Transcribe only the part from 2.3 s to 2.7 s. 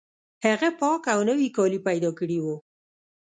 وو